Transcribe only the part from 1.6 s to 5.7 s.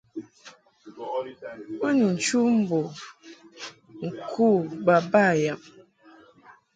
Bo ni nchu mbo ŋku baba yab.